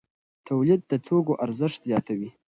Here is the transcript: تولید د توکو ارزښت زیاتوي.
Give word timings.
تولید 0.47 0.81
د 0.91 0.93
توکو 1.05 1.33
ارزښت 1.45 1.79
زیاتوي. 1.89 2.29